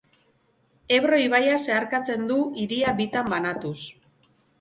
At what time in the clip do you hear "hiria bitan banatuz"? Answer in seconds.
2.63-3.75